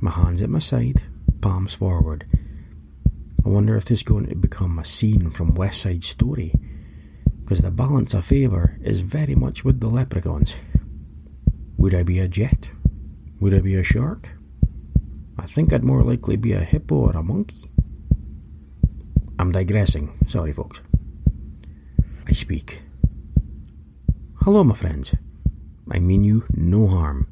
my 0.00 0.10
hands 0.10 0.42
at 0.42 0.50
my 0.50 0.58
side, 0.58 1.02
palms 1.40 1.74
forward. 1.74 2.24
I 3.44 3.48
wonder 3.48 3.76
if 3.76 3.84
this 3.84 4.00
is 4.00 4.04
going 4.04 4.26
to 4.26 4.36
become 4.36 4.78
a 4.78 4.84
scene 4.84 5.30
from 5.30 5.54
West 5.54 5.82
Side 5.82 6.04
Story, 6.04 6.52
because 7.40 7.60
the 7.60 7.70
balance 7.72 8.14
of 8.14 8.24
favour 8.24 8.78
is 8.82 9.00
very 9.00 9.34
much 9.34 9.64
with 9.64 9.80
the 9.80 9.88
leprechauns. 9.88 10.56
Would 11.76 11.94
I 11.94 12.04
be 12.04 12.20
a 12.20 12.28
jet? 12.28 12.72
Would 13.40 13.54
I 13.54 13.60
be 13.60 13.74
a 13.74 13.82
shark? 13.82 14.34
I 15.38 15.46
think 15.46 15.72
I'd 15.72 15.84
more 15.84 16.02
likely 16.02 16.36
be 16.36 16.52
a 16.52 16.60
hippo 16.60 16.96
or 16.96 17.16
a 17.16 17.22
monkey. 17.22 17.70
I'm 19.38 19.52
digressing, 19.52 20.12
sorry 20.26 20.52
folks. 20.52 20.82
I 22.28 22.32
speak. 22.32 22.82
Hello, 24.42 24.62
my 24.62 24.74
friends. 24.74 25.14
I 25.90 25.98
mean 25.98 26.24
you 26.24 26.44
no 26.54 26.86
harm, 26.86 27.28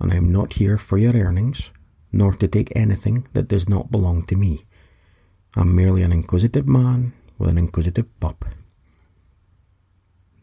and 0.00 0.12
I 0.12 0.16
am 0.16 0.30
not 0.30 0.54
here 0.54 0.78
for 0.78 0.98
your 0.98 1.14
earnings, 1.14 1.72
nor 2.12 2.32
to 2.34 2.48
take 2.48 2.72
anything 2.76 3.26
that 3.32 3.48
does 3.48 3.68
not 3.68 3.90
belong 3.90 4.24
to 4.26 4.36
me. 4.36 4.64
I'm 5.56 5.74
merely 5.74 6.02
an 6.02 6.12
inquisitive 6.12 6.68
man 6.68 7.12
with 7.38 7.50
an 7.50 7.58
inquisitive 7.58 8.08
pup. 8.20 8.44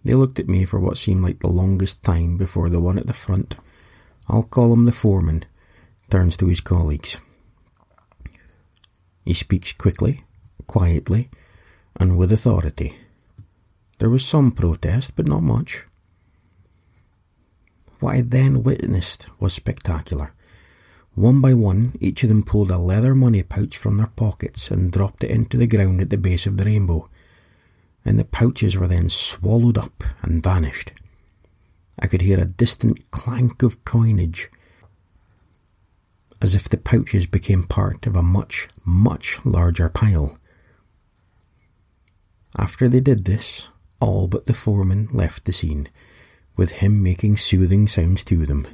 They 0.04 0.13
looked 0.13 0.39
at 0.39 0.49
me 0.49 0.65
for 0.65 0.80
what 0.80 0.97
seemed 0.97 1.23
like 1.23 1.39
the 1.39 1.47
longest 1.47 2.04
time 2.04 2.38
before 2.38 2.69
the 2.69 2.80
one 2.80 2.97
at 2.97 3.08
the 3.08 3.13
front, 3.13 3.56
I'll 4.28 4.43
call 4.43 4.73
him 4.73 4.86
the 4.86 4.91
foreman, 4.91 5.45
turns 6.10 6.36
to 6.38 6.48
his 6.48 6.62
colleagues. 6.62 7.19
He 9.26 9.34
speaks 9.34 9.74
quickly, 9.74 10.24
quietly, 10.65 11.30
and 12.00 12.17
with 12.17 12.32
authority. 12.32 12.98
There 14.00 14.10
was 14.10 14.26
some 14.26 14.52
protest, 14.52 15.15
but 15.15 15.28
not 15.28 15.43
much. 15.43 15.86
What 18.00 18.15
I 18.15 18.22
then 18.22 18.63
witnessed 18.63 19.30
was 19.39 19.54
spectacular. 19.54 20.34
One 21.15 21.41
by 21.41 21.54
one, 21.54 21.93
each 22.00 22.24
of 22.24 22.30
them 22.30 22.43
pulled 22.43 22.72
a 22.72 22.78
leather 22.78 23.13
money 23.13 23.43
pouch 23.43 23.78
from 23.78 23.98
their 23.98 24.08
pockets 24.08 24.72
and 24.72 24.91
dropped 24.91 25.24
it 25.24 25.32
into 25.32 25.58
the 25.58 25.67
ground 25.67 26.00
at 26.00 26.10
the 26.10 26.17
base 26.17 26.48
of 26.48 26.56
the 26.56 26.63
rainbow, 26.63 27.10
and 28.06 28.17
the 28.17 28.24
pouches 28.26 28.78
were 28.78 28.88
then 28.88 29.10
swallowed 29.10 29.78
up 29.78 30.04
and 30.22 30.41
vanished. 30.41 30.93
I 32.00 32.08
could 32.08 32.22
hear 32.22 32.39
a 32.39 32.45
distant 32.45 33.12
clank 33.12 33.62
of 33.63 33.84
coinage 33.84 34.50
as 36.41 36.56
if 36.56 36.69
the 36.69 36.78
pouches 36.78 37.28
became 37.28 37.63
part 37.63 38.08
of 38.08 38.15
a 38.15 38.21
much, 38.21 38.67
much 38.86 39.45
larger 39.45 39.89
pile. 39.89 40.38
After 42.58 42.88
they 42.88 43.02
did 43.02 43.25
this, 43.25 43.69
all 43.99 44.28
but 44.28 44.45
the 44.45 44.54
foreman 44.54 45.08
left 45.12 45.45
the 45.45 45.54
scene, 45.54 45.89
with 46.56 46.71
him 46.73 47.04
making 47.04 47.38
soothing 47.38 47.88
sounds 47.88 48.23
to 48.25 48.45
them. 48.45 48.67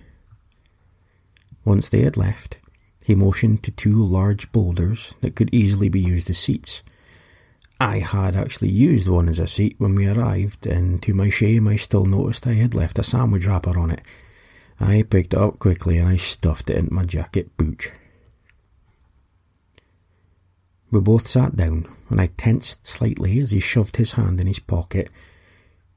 Once 1.64 1.90
they 1.90 2.02
had 2.02 2.16
left, 2.16 2.60
he 3.06 3.16
motioned 3.16 3.64
to 3.64 3.72
two 3.72 4.04
large 4.04 4.52
boulders 4.52 5.14
that 5.22 5.36
could 5.36 5.54
easily 5.54 5.90
be 5.90 6.00
used 6.00 6.30
as 6.30 6.38
seats. 6.38 6.84
I 7.80 8.00
had 8.00 8.36
actually 8.36 8.70
used 8.70 9.10
one 9.10 9.28
as 9.28 9.40
a 9.40 9.48
seat 9.48 9.76
when 9.78 9.96
we 9.96 10.08
arrived, 10.08 10.66
and 10.66 11.02
to 11.04 11.14
my 11.14 11.30
shame, 11.30 11.68
I 11.68 11.76
still 11.76 12.06
noticed 12.06 12.48
I 12.48 12.54
had 12.54 12.74
left 12.74 12.98
a 13.00 13.04
sandwich 13.04 13.48
wrapper 13.48 13.78
on 13.78 13.92
it, 13.92 14.02
I 14.80 15.04
picked 15.04 15.34
it 15.34 15.40
up 15.40 15.60
quickly 15.60 15.98
and 15.98 16.08
I 16.08 16.18
stuffed 16.18 16.70
it 16.70 16.78
into 16.78 16.94
my 16.94 17.04
jacket 17.04 17.56
booch. 17.58 17.92
We 20.92 21.02
both 21.02 21.28
sat 21.28 21.58
down, 21.58 21.94
and 22.10 22.22
I 22.22 22.28
tensed 22.28 22.86
slightly 22.86 23.40
as 23.40 23.52
he 23.52 23.60
shoved 23.60 23.98
his 23.98 24.14
hand 24.14 24.40
in 24.40 24.48
his 24.48 24.60
pocket. 24.60 25.12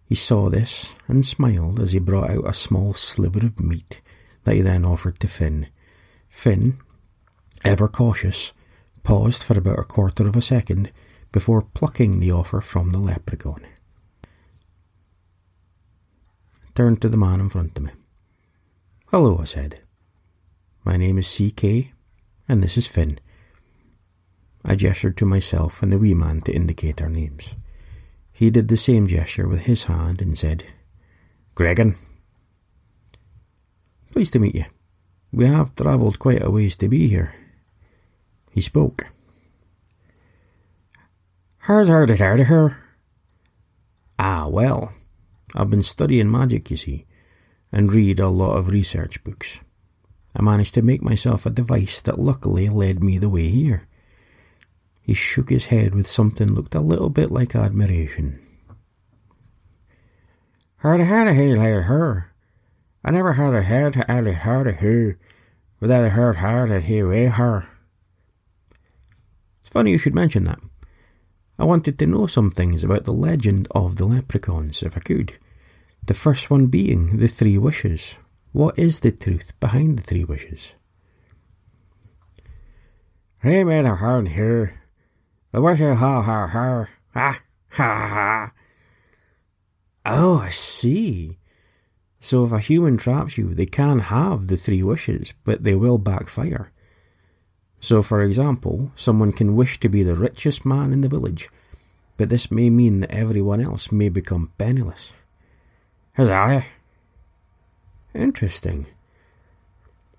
He 0.07 0.15
saw 0.15 0.49
this 0.49 0.97
and 1.07 1.25
smiled 1.25 1.79
as 1.79 1.93
he 1.93 2.01
brought 2.01 2.31
out 2.31 2.49
a 2.49 2.55
small 2.55 2.95
sliver 2.95 3.47
of 3.47 3.61
meat 3.61 4.01
that 4.45 4.57
he 4.57 4.61
then 4.61 4.85
offered 4.85 5.21
to 5.21 5.29
Finn. 5.29 5.69
Finn, 6.29 6.79
ever 7.65 7.87
cautious, 7.87 8.55
paused 9.03 9.43
for 9.43 9.57
about 9.57 9.79
a 9.79 9.85
quarter 9.85 10.27
of 10.27 10.35
a 10.35 10.43
second 10.43 10.91
before 11.31 11.63
plucking 11.63 12.19
the 12.19 12.33
offer 12.33 12.61
from 12.61 12.91
the 12.91 12.99
leprechaun. 12.99 13.67
Turned 16.75 17.01
to 17.03 17.09
the 17.09 17.17
man 17.17 17.41
in 17.41 17.51
front 17.51 17.77
of 17.77 17.85
me. 17.85 17.91
Hello, 19.11 19.39
I 19.41 19.45
said. 19.45 19.81
My 20.85 20.99
name 20.99 21.17
is 21.17 21.33
CK, 21.33 21.95
and 22.47 22.63
this 22.63 22.77
is 22.77 22.87
Finn. 22.87 23.19
I 24.63 24.75
gestured 24.75 25.17
to 25.17 25.25
myself 25.25 25.83
and 25.83 25.91
the 25.91 25.99
wee 25.99 26.13
man 26.13 26.43
to 26.43 26.53
indicate 26.53 27.01
our 27.01 27.09
names. 27.09 27.57
He 28.35 28.51
did 28.51 28.69
the 28.69 28.77
same 28.77 29.07
gesture 29.07 29.49
with 29.49 29.63
his 29.63 29.85
hand 29.85 30.21
and 30.21 30.37
said, 30.37 30.65
Gregan. 31.57 31.97
Pleased 34.13 34.35
to 34.35 34.41
meet 34.41 34.55
you. 34.55 34.67
We 35.33 35.47
have 35.47 35.75
travelled 35.75 36.19
quite 36.19 36.45
a 36.45 36.51
ways 36.51 36.77
to 36.77 36.87
be 36.87 37.09
here. 37.09 37.35
He 38.51 38.61
spoke. 38.61 39.07
It 41.67 41.89
heard 41.89 42.11
of 42.11 42.19
her? 42.49 42.77
Ah, 44.19 44.49
well, 44.49 44.93
I've 45.55 45.71
been 45.71 45.83
studying 45.83 46.31
magic, 46.31 46.71
you 46.71 46.77
see, 46.77 47.07
and 47.73 47.93
read 47.93 48.19
a 48.19 48.29
lot 48.29 48.57
of 48.57 48.69
research 48.69 49.23
books. 49.25 49.61
I 50.37 50.43
managed 50.43 50.75
to 50.75 50.83
make 50.83 51.03
myself 51.03 51.47
a 51.47 51.51
device 51.51 52.01
that 52.03 52.19
luckily 52.19 52.69
led 52.69 53.03
me 53.03 53.19
the 53.19 53.29
way 53.29 53.49
here. 53.49 53.87
He 55.03 55.15
shook 55.15 55.51
his 55.51 55.67
head 55.67 55.95
with 55.95 56.07
something 56.07 56.49
looked 56.49 56.75
a 56.75 56.81
little 56.81 57.11
bit 57.11 57.31
like 57.31 57.57
admiration. 57.57 58.39
Heard 60.77 61.01
heard 61.01 61.35
heard 61.35 61.83
her. 61.85 62.31
I 63.05 63.11
never 63.11 63.33
heard 63.33 63.55
a 63.55 63.63
heard 63.63 63.95
heard 63.95 64.29
heard 64.29 64.67
of 64.67 64.75
her 64.77 65.19
without 65.81 66.05
a 66.05 66.11
heard 66.11 66.37
heard 66.37 66.71
that 66.71 66.85
he 66.85 66.99
her. 66.99 67.67
It's 69.61 69.71
funny 69.71 69.93
you 69.93 69.99
should 69.99 70.15
mention 70.15 70.45
that. 70.45 70.61
I 71.59 71.65
wanted 71.65 71.99
to 71.99 72.07
know 72.07 72.27
some 72.27 72.51
things 72.51 72.85
about 72.85 73.05
the 73.05 73.13
legend 73.13 73.67
of 73.73 73.97
the 73.97 74.05
leprechauns, 74.05 74.83
if 74.83 74.97
I 74.97 75.01
could. 75.01 75.39
The 76.09 76.15
first 76.15 76.51
one 76.51 76.69
being 76.69 77.19
the 77.19 77.29
three 77.29 77.59
wishes. 77.59 78.19
What 78.53 78.79
is 78.79 79.01
the 79.01 79.13
truth 79.13 79.53
behind 79.61 79.99
the 79.99 80.03
three 80.03 80.25
wishes? 80.25 80.75
Hey, 83.43 83.63
made 83.63 83.85
a 83.85 83.95
hard 83.95 84.29
here. 84.29 84.81
The 85.53 85.61
wish 85.61 85.81
ha 85.81 85.95
ha 85.95 86.23
ha 86.23 86.47
ha 86.47 86.89
ha 87.13 87.43
ha. 87.71 88.53
Oh, 90.07 90.41
I 90.47 90.49
see. 90.49 91.37
So 92.21 92.47
if 92.47 92.53
a 92.53 92.59
human 92.59 92.97
traps 92.97 93.37
you, 93.37 93.53
they 93.53 93.67
can 93.67 93.99
have 93.99 94.47
the 94.47 94.57
three 94.57 94.83
wishes, 94.83 95.35
but 95.45 95.63
they 95.63 95.75
will 95.75 95.99
backfire. 95.99 96.73
So, 97.81 98.01
for 98.01 98.23
example, 98.23 98.93
someone 98.97 99.33
can 99.33 99.55
wish 99.55 99.79
to 99.81 99.91
be 99.91 100.03
the 100.03 100.17
richest 100.17 100.65
man 100.65 100.95
in 100.95 101.03
the 101.03 101.11
village, 101.11 101.51
but 102.17 102.31
this 102.31 102.51
may 102.51 102.71
mean 102.71 103.01
that 103.01 103.13
everyone 103.13 103.61
else 103.61 103.93
may 103.93 104.09
become 104.09 104.53
penniless. 104.57 105.13
Huzzah! 106.19 106.65
Interesting. 108.13 108.89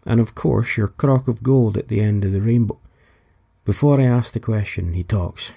And 0.06 0.22
of 0.22 0.34
course, 0.34 0.78
your 0.78 0.88
crock 0.88 1.28
of 1.28 1.44
gold 1.44 1.76
at 1.76 1.90
the 1.90 2.00
end 2.00 2.24
of 2.24 2.32
the 2.32 2.40
rainbow. 2.40 2.80
Before 3.66 4.00
I 4.00 4.06
ask 4.06 4.32
the 4.32 4.40
question, 4.40 4.94
he 4.94 5.04
talks. 5.04 5.56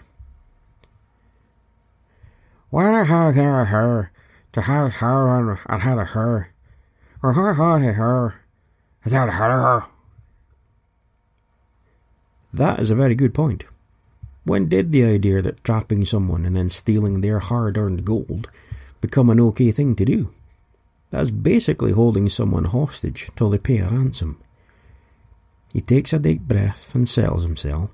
Where 2.71 3.05
her 3.05 3.33
her 3.33 3.65
her 3.67 4.13
to 4.51 4.63
her 4.63 4.89
her 4.89 5.61
and 5.69 5.83
her 5.83 6.05
her 6.07 6.53
or 7.23 7.33
her 7.35 7.55
her 7.55 7.93
her 7.93 8.35
is 9.05 9.13
that 9.13 9.29
her 9.29 9.31
her. 9.31 9.85
That 12.53 12.81
is 12.81 12.91
a 12.91 12.97
very 12.97 13.15
good 13.15 13.33
point. 13.33 13.65
When 14.43 14.69
did 14.69 14.91
the 14.91 15.05
idea 15.05 15.41
that 15.41 15.63
trapping 15.63 16.05
someone 16.05 16.45
and 16.45 16.57
then 16.57 16.69
stealing 16.69 17.21
their 17.21 17.39
hard 17.39 17.79
earned 17.79 18.05
gold 18.05 18.51
become 19.03 19.29
an 19.29 19.41
okay 19.41 19.71
thing 19.71 19.95
to 19.97 20.07
do? 20.07 20.33
That's 21.11 21.31
basically 21.31 21.93
holding 21.93 22.31
someone 22.31 22.65
hostage 22.65 23.29
till 23.37 23.51
they 23.51 23.59
pay 23.59 23.79
a 23.79 23.89
ransom. 23.91 24.41
He 25.75 25.83
takes 25.83 26.15
a 26.15 26.19
deep 26.19 26.41
breath 26.41 26.95
and 26.95 27.07
settles 27.07 27.43
himself 27.43 27.91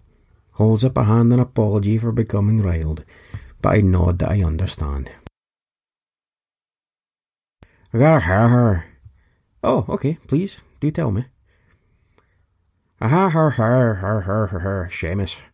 holds 0.59 0.85
up 0.85 0.99
a 0.99 1.05
hand 1.05 1.33
in 1.33 1.39
apology 1.39 1.97
for 1.99 2.11
becoming 2.11 2.61
riled, 2.61 3.05
but 3.63 3.77
I 3.77 3.81
nod 3.81 4.19
that 4.19 4.31
I 4.31 4.43
understand. 4.43 5.11
I 7.95 7.99
gotta 7.99 8.27
hear 8.27 8.49
her. 8.49 8.85
Oh, 9.63 9.87
okay, 9.89 10.19
please, 10.27 10.63
do 10.81 10.91
tell 10.91 11.13
me. 11.13 11.27
Ha 13.01 13.31
her 13.31 13.51
her 13.51 13.95
her 13.95 14.21
her 14.23 14.47
her 14.49 14.59
her 14.59 14.89
Seamus. 14.91 15.49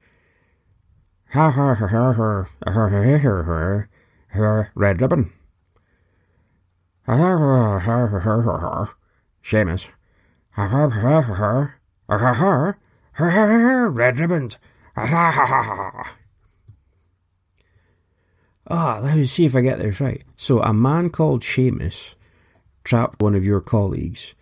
Ha 1.33 1.51
her 1.51 1.75
her 1.75 1.89
her 1.89 2.13
her 2.15 2.49
her 2.65 2.89
her 2.89 3.19
her 3.19 3.43
her 3.43 3.89
her 4.29 4.71
red 4.75 5.03
ribbon. 5.03 5.31
Seamus. 9.43 9.89
Regiment. 13.95 14.59
Ah, 18.67 18.99
let 19.03 19.17
me 19.17 19.27
see 19.27 19.45
if 19.45 19.55
I 19.55 19.61
get 19.61 19.79
this 19.79 20.01
right. 20.01 20.25
So, 20.37 20.63
a 20.63 20.73
man 20.73 21.11
called 21.11 21.43
Seamus 21.43 22.15
trapped 22.83 23.21
one 23.21 23.35
of 23.35 23.45
your 23.45 23.61
colleagues, 23.61 24.35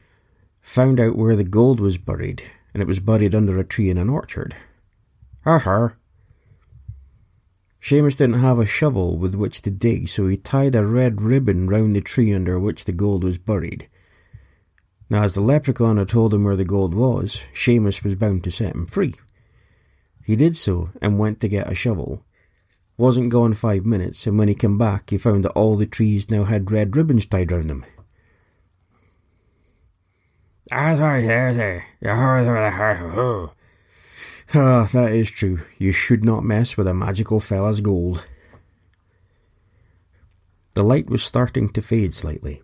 found 0.61 1.01
out 1.01 1.17
where 1.17 1.35
the 1.35 1.43
gold 1.43 1.81
was 1.81 1.99
buried, 1.99 2.45
and 2.73 2.81
it 2.81 2.87
was 2.87 3.01
buried 3.01 3.35
under 3.35 3.59
a 3.59 3.65
tree 3.65 3.91
in 3.91 3.99
an 3.99 4.09
orchard. 4.09 4.55
Ha 5.43 5.59
ha. 5.59 5.95
Seamus 7.83 8.17
didn't 8.17 8.39
have 8.39 8.61
a 8.61 8.65
shovel 8.65 9.19
with 9.19 9.35
which 9.35 9.61
to 9.63 9.71
dig, 9.71 10.09
so 10.09 10.29
he 10.29 10.37
tied 10.37 10.77
a 10.77 10.87
red 10.87 11.21
ribbon 11.21 11.67
round 11.67 11.97
the 11.97 12.01
tree 12.01 12.33
under 12.33 12.59
which 12.59 12.85
the 12.85 12.93
gold 12.93 13.25
was 13.25 13.39
buried. 13.39 13.89
Now, 15.11 15.25
as 15.25 15.35
the 15.35 15.41
leprechaun 15.41 15.97
had 15.97 16.09
told 16.09 16.33
him 16.33 16.45
where 16.45 16.55
the 16.55 16.65
gold 16.65 16.95
was, 16.95 17.45
Seamus 17.53 18.05
was 18.05 18.15
bound 18.15 18.45
to 18.45 18.53
set 18.53 18.77
him 18.77 18.87
free. 18.87 19.15
He 20.25 20.37
did 20.37 20.57
so 20.57 20.91
and 21.03 21.19
went 21.19 21.41
to 21.41 21.49
get 21.49 21.71
a 21.71 21.75
shovel. 21.75 22.25
Wasn't 22.97 23.33
gone 23.33 23.53
five 23.53 23.85
minutes, 23.85 24.29
and 24.29 24.39
when 24.39 24.47
he 24.47 24.55
came 24.55 24.79
back, 24.79 25.11
he 25.11 25.19
found 25.19 25.45
that 25.45 25.53
all 25.53 25.75
the 25.75 25.85
trees 25.85 26.31
now 26.31 26.45
had 26.45 26.71
red 26.71 26.97
ribbons 26.97 27.27
tied 27.27 27.51
round 27.51 27.69
them. 27.69 27.85
Ah, 34.55 34.87
that 34.93 35.13
is 35.13 35.31
true. 35.31 35.61
You 35.79 35.93
should 35.93 36.25
not 36.25 36.45
mess 36.45 36.77
with 36.77 36.87
a 36.87 36.93
magical 36.93 37.41
fella's 37.41 37.81
gold. 37.81 38.27
The 40.75 40.83
light 40.83 41.09
was 41.09 41.23
starting 41.23 41.71
to 41.71 41.81
fade 41.81 42.15
slightly, 42.15 42.63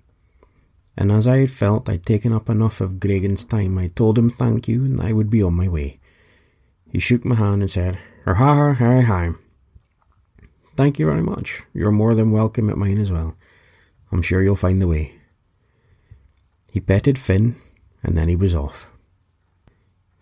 and 0.96 1.10
as 1.10 1.26
I 1.26 1.38
had 1.38 1.50
felt 1.50 1.88
I'd 1.88 2.04
taken 2.04 2.32
up 2.32 2.50
enough 2.50 2.80
of 2.80 3.00
Gregan's 3.00 3.44
time, 3.44 3.78
I 3.78 3.88
told 3.88 4.18
him 4.18 4.28
thank 4.28 4.68
you 4.68 4.84
and 4.84 5.00
I 5.00 5.12
would 5.12 5.30
be 5.30 5.42
on 5.42 5.54
my 5.54 5.68
way. 5.68 5.98
He 6.90 6.98
shook 6.98 7.24
my 7.24 7.36
hand 7.36 7.62
and 7.62 7.70
said, 7.70 7.98
Ha 8.24 8.34
ha 8.34 8.74
hi 8.74 9.00
hi. 9.02 9.30
Thank 10.76 10.98
you 10.98 11.06
very 11.06 11.22
much. 11.22 11.62
You're 11.72 11.90
more 11.90 12.14
than 12.14 12.32
welcome 12.32 12.68
at 12.70 12.78
mine 12.78 12.98
as 12.98 13.12
well. 13.12 13.34
I'm 14.10 14.22
sure 14.22 14.42
you'll 14.42 14.56
find 14.56 14.80
the 14.80 14.88
way. 14.88 15.14
He 16.72 16.80
petted 16.80 17.18
Finn, 17.18 17.56
and 18.02 18.16
then 18.16 18.28
he 18.28 18.36
was 18.36 18.54
off. 18.54 18.90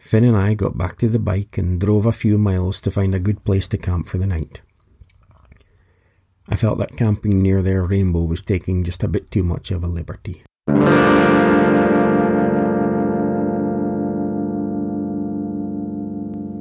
Finn 0.06 0.22
and 0.22 0.36
I 0.36 0.54
got 0.54 0.78
back 0.78 0.98
to 0.98 1.08
the 1.08 1.18
bike 1.18 1.58
and 1.58 1.80
drove 1.80 2.06
a 2.06 2.12
few 2.12 2.38
miles 2.38 2.78
to 2.78 2.92
find 2.92 3.12
a 3.12 3.18
good 3.18 3.42
place 3.42 3.66
to 3.66 3.76
camp 3.76 4.06
for 4.06 4.18
the 4.18 4.26
night. 4.26 4.62
I 6.48 6.54
felt 6.54 6.78
that 6.78 6.96
camping 6.96 7.42
near 7.42 7.60
their 7.60 7.82
rainbow 7.82 8.22
was 8.22 8.40
taking 8.40 8.84
just 8.84 9.02
a 9.02 9.08
bit 9.08 9.32
too 9.32 9.42
much 9.42 9.72
of 9.72 9.82
a 9.82 9.88
liberty. 9.88 10.44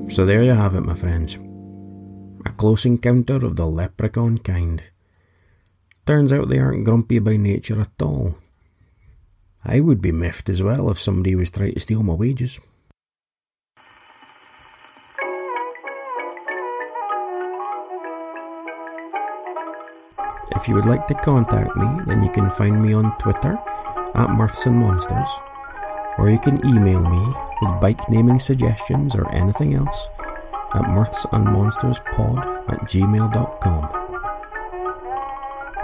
So 0.09 0.25
there 0.25 0.41
you 0.41 0.55
have 0.55 0.73
it, 0.73 0.81
my 0.81 0.95
friends. 0.95 1.37
A 2.47 2.49
close 2.49 2.83
encounter 2.83 3.45
of 3.45 3.57
the 3.57 3.67
leprechaun 3.67 4.39
kind. 4.39 4.81
Turns 6.07 6.33
out 6.33 6.49
they 6.49 6.57
aren't 6.57 6.83
grumpy 6.83 7.19
by 7.19 7.37
nature 7.37 7.79
at 7.79 8.01
all. 8.01 8.39
I 9.63 9.81
would 9.81 10.01
be 10.01 10.11
miffed 10.11 10.49
as 10.49 10.63
well 10.63 10.89
if 10.89 10.97
somebody 10.97 11.35
was 11.35 11.51
trying 11.51 11.75
to 11.75 11.79
steal 11.79 12.01
my 12.01 12.13
wages. 12.13 12.59
If 20.51 20.67
you 20.67 20.75
would 20.75 20.85
like 20.85 21.07
to 21.07 21.15
contact 21.15 21.75
me, 21.75 21.87
then 22.05 22.21
you 22.21 22.29
can 22.31 22.51
find 22.51 22.81
me 22.81 22.93
on 22.93 23.17
Twitter 23.17 23.57
at 24.15 24.29
Mirths 24.29 24.65
and 24.65 24.77
Monsters, 24.77 25.29
or 26.17 26.29
you 26.29 26.39
can 26.39 26.65
email 26.65 27.01
me 27.01 27.33
with 27.61 27.81
bike 27.81 28.09
naming 28.09 28.39
suggestions 28.39 29.15
or 29.15 29.27
anything 29.35 29.75
else 29.75 30.09
at 30.75 30.83
mirthsandmonsterspod 30.83 32.69
at 32.69 32.79
gmail.com. 32.81 33.89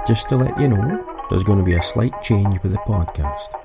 Just 0.06 0.30
to 0.30 0.36
let 0.36 0.60
you 0.60 0.68
know, 0.68 1.26
there's 1.30 1.44
going 1.44 1.60
to 1.60 1.66
be 1.66 1.74
a 1.74 1.82
slight 1.82 2.14
change 2.22 2.62
with 2.62 2.74
the 2.74 2.80
podcast. 2.80 3.56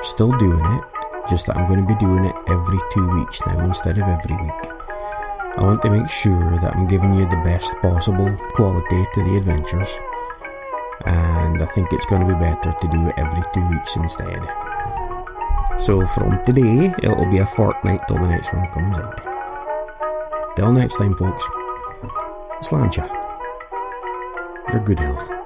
Still 0.00 0.32
doing 0.38 0.64
it, 0.64 0.84
just 1.28 1.46
that 1.46 1.56
I'm 1.56 1.68
going 1.68 1.86
to 1.86 1.94
be 1.94 1.98
doing 1.98 2.24
it 2.24 2.34
every 2.48 2.78
two 2.92 3.08
weeks 3.18 3.40
now 3.46 3.64
instead 3.64 3.98
of 3.98 4.04
every 4.04 4.36
week. 4.36 4.72
I 5.56 5.62
want 5.62 5.82
to 5.82 5.90
make 5.90 6.08
sure 6.08 6.58
that 6.60 6.74
I'm 6.76 6.86
giving 6.86 7.14
you 7.14 7.28
the 7.28 7.42
best 7.44 7.74
possible 7.82 8.34
quality 8.54 9.04
to 9.14 9.24
the 9.24 9.36
adventures, 9.36 9.98
and 11.04 11.62
I 11.62 11.66
think 11.66 11.92
it's 11.92 12.06
going 12.06 12.26
to 12.26 12.32
be 12.32 12.38
better 12.40 12.72
to 12.72 12.88
do 12.88 13.08
it 13.08 13.14
every 13.18 13.42
two 13.52 13.68
weeks 13.68 13.96
instead. 13.96 14.40
So 15.78 16.06
from 16.06 16.42
today, 16.44 16.94
it'll 17.02 17.30
be 17.30 17.38
a 17.38 17.46
fortnight 17.46 18.08
till 18.08 18.18
the 18.18 18.28
next 18.28 18.52
one 18.54 18.66
comes 18.70 18.96
out. 18.96 20.56
Till 20.56 20.72
next 20.72 20.96
time, 20.96 21.14
folks, 21.16 21.44
Sláinte. 22.62 23.06
Your 24.72 24.80
good 24.80 24.98
health. 24.98 25.45